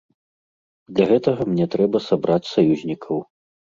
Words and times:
Для 0.95 1.05
гэтага 1.11 1.41
мне 1.51 1.65
трэба 1.75 1.97
сабраць 2.09 2.43
саюзнікаў. 2.55 3.17